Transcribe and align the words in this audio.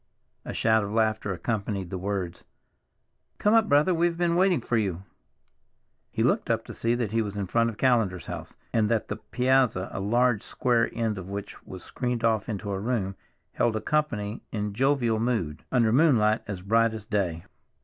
A 0.45 0.51
shout 0.51 0.83
of 0.83 0.91
laughter 0.91 1.31
accompanied 1.31 1.91
the 1.91 1.97
words. 1.99 2.43
"Come 3.37 3.53
up, 3.53 3.69
brother, 3.69 3.93
we've 3.93 4.17
been 4.17 4.35
waiting 4.35 4.59
for 4.59 4.75
you!" 4.75 5.03
He 6.09 6.23
looked 6.23 6.49
up 6.49 6.65
to 6.65 6.73
see 6.73 6.95
that 6.95 7.11
he 7.11 7.21
was 7.21 7.37
in 7.37 7.45
front 7.45 7.69
of 7.69 7.77
Callender's 7.77 8.25
house, 8.25 8.55
and 8.73 8.89
that 8.89 9.09
the 9.09 9.17
piazza, 9.17 9.89
a 9.91 9.99
large 9.99 10.41
square 10.41 10.89
end 10.91 11.19
of 11.19 11.29
which 11.29 11.61
was 11.67 11.83
screened 11.83 12.23
off 12.23 12.49
into 12.49 12.71
a 12.71 12.79
room, 12.79 13.15
held 13.53 13.75
a 13.75 13.79
company 13.81 14.41
in 14.51 14.73
jovial 14.73 15.19
mood, 15.19 15.65
under 15.71 15.91
moonlight 15.93 16.41
as 16.47 16.63
bright 16.63 16.95
as 16.95 17.05
day. 17.05 17.45